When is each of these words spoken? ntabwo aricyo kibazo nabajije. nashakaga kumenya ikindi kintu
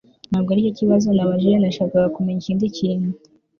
ntabwo 0.29 0.49
aricyo 0.51 0.73
kibazo 0.79 1.07
nabajije. 1.11 1.57
nashakaga 1.59 2.13
kumenya 2.15 2.39
ikindi 2.41 2.65
kintu 2.77 3.09